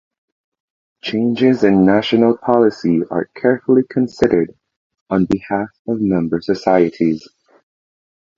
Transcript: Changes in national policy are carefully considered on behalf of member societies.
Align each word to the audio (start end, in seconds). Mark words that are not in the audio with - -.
Changes 1.03 1.63
in 1.63 1.85
national 1.85 2.35
policy 2.35 3.01
are 3.11 3.25
carefully 3.39 3.83
considered 3.87 4.57
on 5.11 5.25
behalf 5.25 5.69
of 5.87 6.01
member 6.01 6.41
societies. 6.41 7.29